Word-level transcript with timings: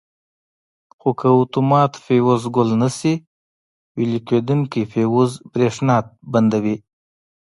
خو 0.97 1.09
که 1.19 1.27
اتومات 1.39 1.93
فیوز 2.05 2.43
ګل 2.55 2.69
نه 2.81 2.89
شي 2.97 3.13
ویلې 3.95 4.19
کېدونکي 4.27 4.81
فیوز 4.91 5.31
برېښنا 5.51 5.95
بندوي. 6.31 6.75